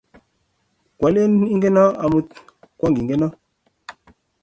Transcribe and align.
Kwaleen 0.97 1.33
igeno 1.55 1.83
amut 2.03 2.27
kongigenoo 2.79 3.33